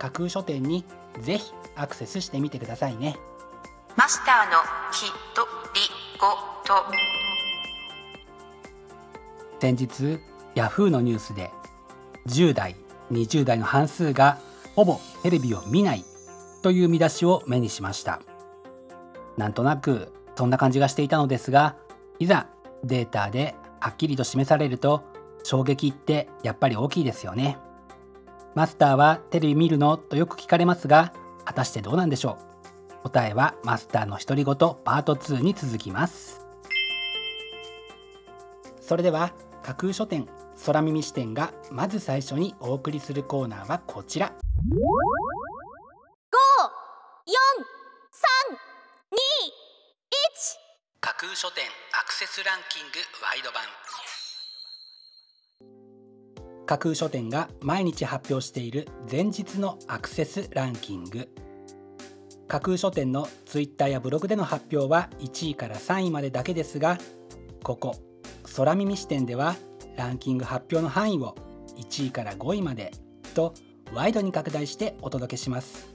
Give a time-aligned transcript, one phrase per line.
[0.00, 0.84] 架空書店に
[1.20, 3.18] ぜひアクセスしてみてくださいね。
[3.96, 4.58] マスターの
[4.92, 5.80] ひとり
[6.18, 6.26] ご
[6.66, 6.84] と。
[9.60, 10.18] 先日
[10.54, 11.50] Yahoo のニュースで
[12.26, 12.76] 10代
[13.12, 14.38] 20代の半数が
[14.74, 16.04] ほぼテレビを見ない
[16.62, 18.22] という見出しを目にしました。
[19.36, 21.76] なんとなくそんな感じがしていたのですが
[22.18, 22.46] いざ
[22.84, 25.04] データではっきりと示されると
[25.42, 27.58] 衝撃ってやっぱり大きいですよね
[28.54, 29.96] マスターはテレビ見るの？
[29.96, 31.12] とよく聞かれますが
[31.44, 32.36] 果たしてどうなんでしょ
[33.04, 33.04] う？
[33.04, 36.44] 答えはマスターの独り言パート2に続きます。
[38.80, 40.26] それでは架空書店
[40.66, 44.32] 空耳視点がまず最初にお送りするコーナーはこちら。
[51.00, 53.62] 架空書店アクセスランキングワイド版
[56.70, 61.28] 架空書店が毎日発表している前日のアクセスランキング。
[62.46, 66.96] 架空書店のツイッターやブログでの発表は1位から3位までだけですが
[67.64, 67.96] ここ
[68.56, 69.56] 空耳視点では
[69.96, 71.34] ランキング発表の範囲を
[71.76, 72.92] 1位から5位まで
[73.34, 73.52] と
[73.92, 75.92] ワイドに拡大してお届けします。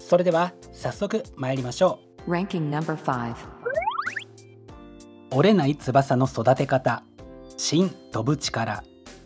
[0.00, 2.28] それでは早速参りましょう。
[2.32, 3.36] Ranking number 5
[5.30, 7.04] 折れない翼の育て方。
[7.56, 8.82] 新飛ぶ力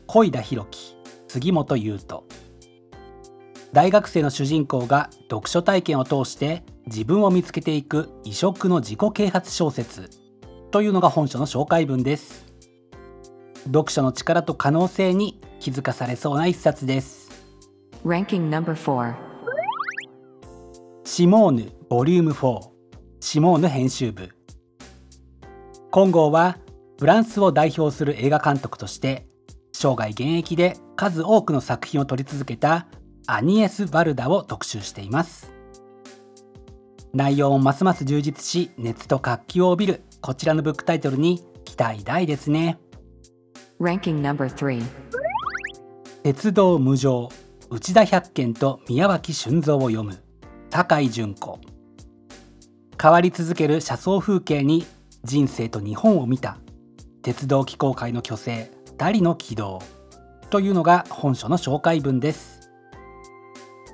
[0.08, 0.96] 小田博樹
[1.26, 2.22] 杉本優斗。
[3.72, 10.08] 大学生の主人公が読書体験を通して自分を見つけていく異色の自己啓発小説。
[10.70, 12.46] というのが本書の紹介文です。
[13.64, 17.44] 読書の力と可能性に気づかされそうな一冊です。
[18.04, 19.12] Ranking number 4
[21.04, 22.60] シモーヌボリューム4
[23.18, 24.30] シモーヌ編集部。
[25.90, 26.58] 金剛は
[27.00, 29.25] フランスを代表する映画監督として
[29.76, 32.87] 生涯現役で数多くの作品を撮り続けた
[33.26, 35.53] アニエス・バルダを特集しています。
[37.12, 42.78] 内容もますます充実し熱と活気を帯びるこちらのブックタイトルに期待大ですね。
[43.78, 44.82] Ranking number 3
[46.22, 47.28] 鉄道無常
[47.70, 50.22] 内田百軒と宮脇俊三を読む
[50.70, 51.60] 酒井純子。
[53.00, 54.86] 変わり続ける車窓風景に
[55.22, 56.59] 人生と日本を見た
[57.22, 59.80] 鉄道機構界の巨星2人の軌道
[60.48, 62.70] というのが本書の紹介文です。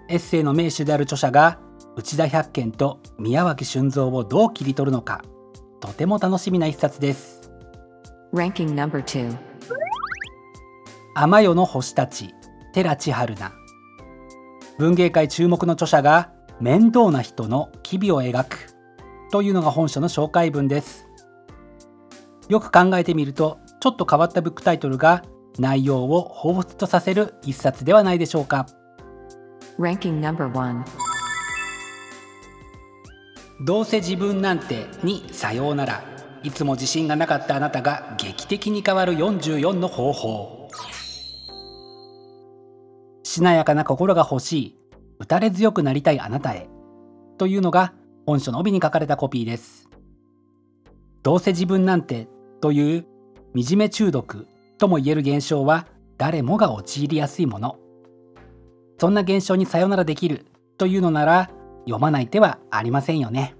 [0.08, 1.58] エッセイの名手である著者が
[1.96, 5.24] 内田百軒と宮脇俊三をどう切り取るのか
[5.80, 7.50] とても楽しみな一冊です。
[8.32, 9.36] Ranking number 2
[11.14, 12.32] 天夜の星たち
[12.72, 13.52] 寺千春菜。
[14.78, 16.30] 文芸界注目の著者が
[16.60, 18.56] 面倒な人の機微を描く。
[19.32, 21.08] というのが本書の紹介文です。
[22.48, 25.24] よく考えてみるとちょっと変わったブックタイトルが
[25.58, 28.68] 内容を彷彿とさせる一冊ではないでしょうか。
[29.76, 30.84] Ranking number 1
[33.66, 36.04] どうせ自分なんてにさようなら
[36.44, 40.68] いつも自信がなかったあなたが劇的に変わる44の方法。
[43.24, 44.78] しなやかな心が欲しい
[45.18, 46.68] 打たれ強くなりたいあなたへ
[47.36, 47.94] というのが
[48.26, 49.88] 本書の帯に書かれたコピーです。
[51.24, 52.28] どうせ自分なんて
[52.60, 53.11] という
[53.54, 54.46] 惨め中毒
[54.78, 55.86] とも言える現象は
[56.18, 57.78] 誰もが陥りやすいもの。
[58.98, 60.46] そんな現象にさよならできる
[60.78, 61.50] というのなら
[61.84, 63.56] 読まない手はありませんよね。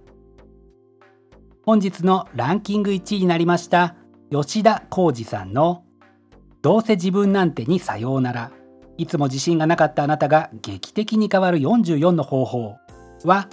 [1.64, 3.94] 本日のランキング1位になりました
[4.30, 5.84] 吉田浩二さんの
[6.62, 8.50] 「どうせ自分なんてにさようなら
[8.98, 12.76] いつも自信がなかったあなたが劇的に変わる44の方法」
[13.24, 13.48] は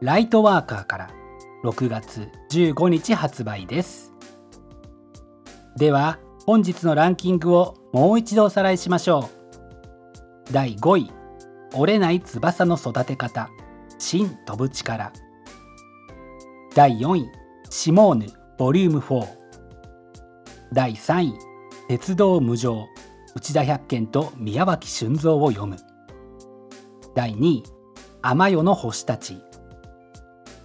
[0.00, 1.10] ライトワーカーから
[1.64, 4.11] 6月15日発売です。
[5.76, 9.30] では本日のランキングをもう一度おさらいしましょ
[10.48, 10.52] う。
[10.52, 11.10] 第5位
[11.74, 13.48] 折れない翼の育て方
[13.98, 15.12] 新飛ぶ力。
[16.74, 17.26] 第4位
[17.70, 18.26] シモーヌ
[18.58, 19.26] ボリューム4
[20.72, 21.34] 第3位
[21.88, 22.86] 鉄道無常
[23.34, 25.76] 内田百軒と宮脇俊三を読む。
[27.14, 27.62] 第2位
[28.22, 29.38] 天夜の星たち。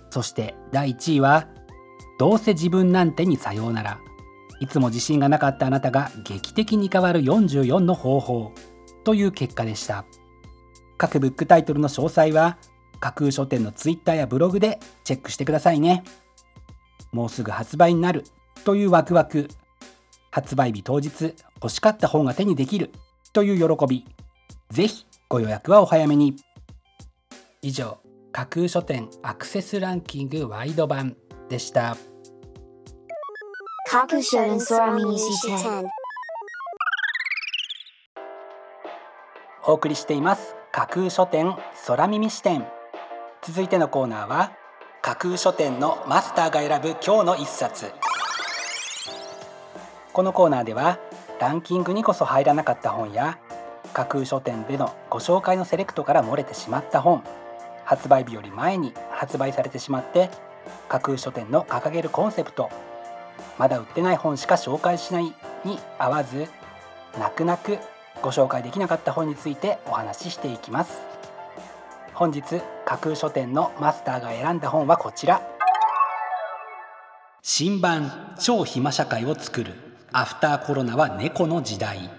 [0.10, 1.48] そして第1位は
[2.20, 4.00] どうせ自分なんてにさようなら。
[4.60, 8.54] いつも自信がなかったあなたが劇的に変わる44の方法。
[9.04, 10.04] という結果でした。
[10.98, 12.58] 各ブックタイトルの詳細は
[13.00, 16.04] 架空書店のツイッターやブログでチェックしてくださいね。
[17.14, 18.26] もうすぐ発売になる。
[18.66, 19.48] というワクワク。
[20.30, 22.92] 発売日当日欲しかった本が手にできる。
[23.32, 24.06] という喜び。
[24.72, 26.36] ぜひご予約はお早めに。
[27.62, 28.00] 以上
[28.34, 31.16] 架空書店アクセスランキングワイド版
[31.48, 31.96] でした。
[33.90, 35.90] 架空書店空耳視点
[39.66, 40.58] お送りしています。
[40.74, 41.56] 架空書店
[41.88, 42.68] 空耳視点。
[43.42, 44.52] 続いてのコーナーは
[45.02, 47.94] 架空書店のマスターが選ぶ今日の一冊。
[50.12, 51.00] このコーナーでは
[51.40, 53.40] ランキングにこそ入らなかった本や
[53.94, 57.24] 架空書店でのご紹介のセレクトから漏れてしまった本
[57.86, 60.30] 発売日より前に発売されてしまって
[60.90, 62.70] 架空書店の掲げるコンセプト
[63.58, 65.34] まだ売ってない本しか紹介しない
[65.66, 66.48] に合わず
[67.20, 67.80] 泣く泣く
[68.22, 71.02] ご紹介できなかった本についてお話ししていきます。
[72.14, 72.42] 本日
[72.86, 75.42] 架空書店のマスターが選んだ本はこちら。
[77.44, 79.74] 新版超暇社会を作る。
[80.12, 82.10] アフターコロナは猫の時代。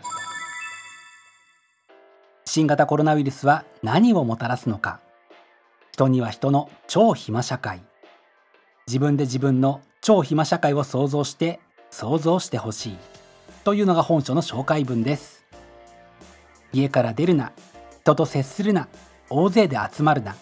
[2.45, 5.01] 新型コロナウイルスは何をもたらすのか。
[5.93, 7.83] 人には人の超暇社会。
[8.87, 11.61] 自分で自分の超暇社会を想像して
[11.91, 12.97] 想像してほしい
[13.63, 15.45] というのが本書の紹介文です。
[16.73, 17.53] 家から出るな。
[18.01, 18.89] 人と接するな。
[19.29, 20.35] 大勢で集まるな。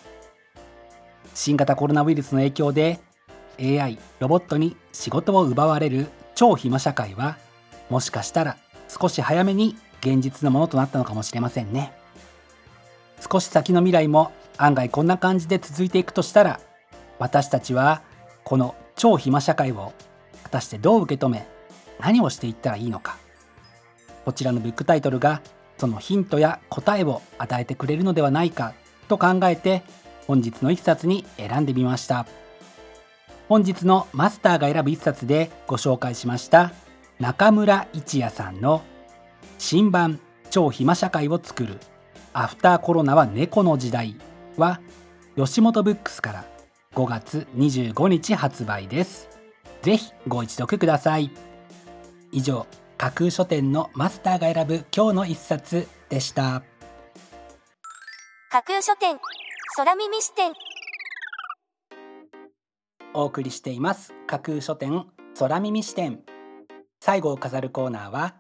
[1.34, 3.00] 新型コロナウイルスの影響で
[3.58, 7.36] AI ロボットに仕事を奪われる超暇社会は
[7.90, 11.92] もしかしたら少し早めに現実のものとなったのかもしれませんね。
[13.28, 16.60] 少し先の未来も案外こんな感じで続いていくとしたら
[17.18, 18.02] 私たちは
[18.44, 19.93] この超暇社会を
[20.43, 21.46] 果たしてどう受け止め
[22.00, 23.19] 何をしていったらいいのか。
[24.25, 25.40] こちらのブックタイトルが
[25.78, 28.75] そのヒントや答えを与えてくれるのではないか
[29.08, 29.84] と考えて
[30.26, 32.26] 本日の一冊に選んでみました。
[33.48, 36.72] 本日のマスターが選ぶ一冊でご紹介しました
[37.20, 38.82] 中村一也さんの
[39.58, 40.20] 新版
[40.50, 41.78] 超暇社会を作る
[42.32, 44.16] アフターコロナは猫の時代
[44.56, 44.81] は
[45.37, 46.44] 吉本ブックスから
[46.96, 49.28] 5月25日発売です。
[49.82, 51.31] ぜひご一読ください。
[52.32, 52.66] 以上
[52.96, 56.62] 架空書店のマスターが選ぶ今日の一冊でした。
[58.50, 59.19] 架空書店
[59.76, 60.54] 空耳視点。
[63.12, 64.14] お送りしています。
[64.26, 65.04] 架空書店
[65.38, 66.20] 空耳視点。
[67.02, 68.37] 最後を飾るコーナーは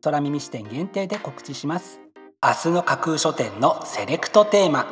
[0.00, 2.00] 空耳視点限定で告知します。
[2.40, 4.86] 明日の架空書店のセレクトテーマ。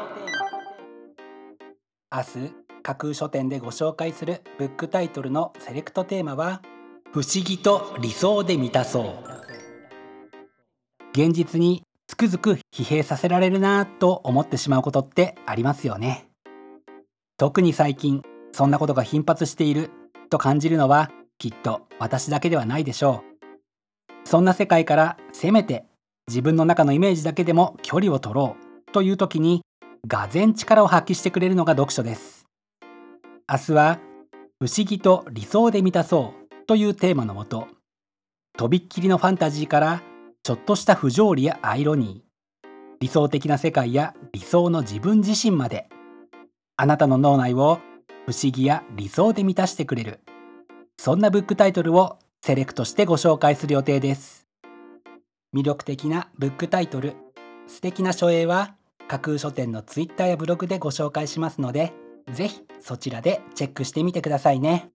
[2.12, 6.60] 明日架空書店でご紹介するブックタイトルのセレクトテーマは
[7.12, 9.34] 不思議と理想で満たそう。
[11.14, 16.28] 現実につくづく疲弊させられるなぁと思ってしまうことってありますよね。
[17.38, 18.22] 特に最近
[18.52, 19.90] そんなことが頻発している
[20.28, 23.24] と感じるのはきっと私だけではないでしょ
[24.24, 24.28] う。
[24.28, 25.86] そんな世界からせめて
[26.28, 28.56] 自分の中のイメージだけでも距離を取ろ
[28.88, 29.62] うという時に
[30.06, 32.33] がぜ力を発揮してくれるのが読書です。
[33.46, 33.98] 明日は
[34.58, 37.68] 不思議と理想で満たそうというテーマのもと
[38.56, 40.02] とびっきりのファンタジーから
[40.42, 42.68] ちょっとした不条理やアイロニー
[43.00, 45.88] 理想的な世界や理想の自分自身まで
[46.76, 47.80] あなたの脳内を
[48.26, 50.20] 不思議や理想で満たしてくれる
[50.98, 54.46] そんなブックタイトルをセレクトしてご紹介する予定です。
[55.54, 57.14] 魅力的なブックタイトル
[57.66, 58.74] 素敵な書影は
[59.06, 61.92] 架空書店のツイッターやブログでご紹介しますので
[62.32, 64.90] ぜひそちらでチェックしてみてくださいね。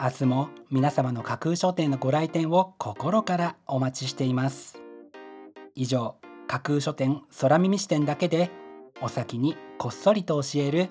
[0.00, 4.80] 明日も皆様の架空書店のご来店を心からお待ちしています。
[5.74, 6.16] 以上
[6.46, 8.50] 架空書店空耳視点だけで
[9.00, 10.88] お先にこっそりと教える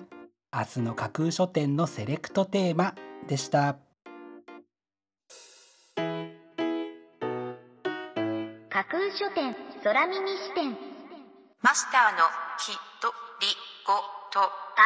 [0.54, 2.94] 明日の架空書店のセレクトテーマ
[3.26, 3.78] でした。
[8.70, 10.76] 架空書店空耳視点。
[11.60, 12.18] マスターの
[12.58, 13.08] きと
[13.40, 13.48] り
[13.84, 13.94] ご
[14.30, 14.84] とパ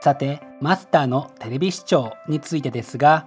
[0.00, 3.26] さてマスターのテレビ視聴についてですが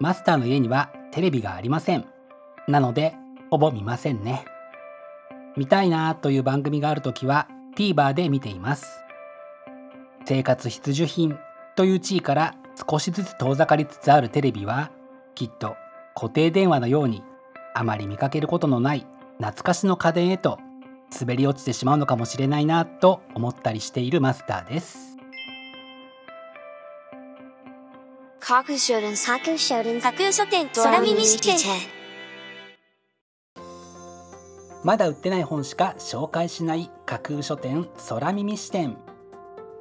[0.00, 2.06] マスターの家にはテレビがありません。
[2.66, 3.14] なので
[3.50, 4.46] ほぼ見ませんね。
[5.54, 9.04] 見たいなという番組があるときは TVer で見ています。
[10.24, 11.38] 生活必需品
[11.76, 12.54] という地位から
[12.90, 14.90] 少しずつ遠ざかりつつあるテレビは
[15.34, 15.76] きっと
[16.14, 17.22] 固定電話のように
[17.74, 20.58] あまり見かけることのない懐かしの家電へと
[21.10, 25.16] 滑り落ちてしまうのかもしれないなと思ったりしているマスターです。
[34.82, 38.98] まだ売ってない本しか紹介しない架空書店空耳視点。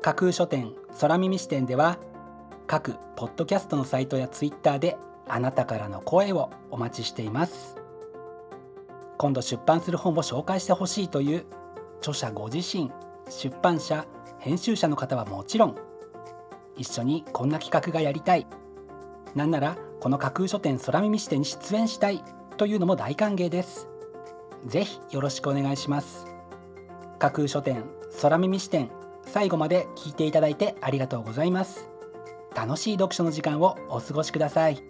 [0.01, 1.97] 架空書店空耳視点では
[2.67, 7.77] 各ポッドキャストのサイトやツイッターであなたからの声をお待ちしています
[9.23, 11.45] 今度出版する本を紹介してほしいという
[11.99, 12.91] 著者ご自身
[13.29, 14.05] 出版社
[14.37, 15.77] 編集者の方はもちろん
[16.75, 18.45] 一緒にこんな企画がやりたい。
[19.33, 22.21] なんならこの架空書店空耳視点に出演したい
[22.57, 23.87] というのも大歓迎です。
[24.65, 26.25] ぜひよろしくお願いします。
[27.17, 27.85] 架空書店
[28.21, 28.89] 空耳視点
[29.25, 31.87] 最後まで聞いていただいてありがとうございます。
[32.53, 34.83] 楽しい読書の時間をお過ごしください。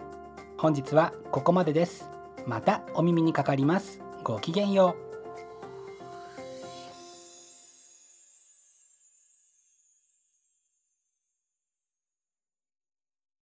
[0.58, 2.10] 本日はここまでです。
[2.48, 4.03] またお耳にかかります。
[4.24, 5.13] ごきげんよう。